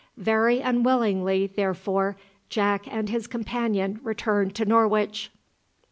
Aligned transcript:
Very 0.17 0.61
unwillingly, 0.61 1.45
therefore, 1.45 2.17
Jack 2.49 2.91
and 2.91 3.07
his 3.09 3.27
companion 3.27 3.99
returned 4.01 4.55
to 4.55 4.65
Norwich. 4.65 5.29